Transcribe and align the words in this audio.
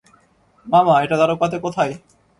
মামা, 0.65 0.95
এটা 1.03 1.15
দ্বারকাতে 1.19 1.57
কোথায়? 1.65 1.93